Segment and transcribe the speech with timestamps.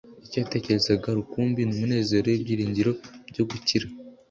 [0.25, 2.91] Icyo yatekerezaga rukumbi ni umunezero w'ibyiringiro
[3.31, 3.85] byo gukira.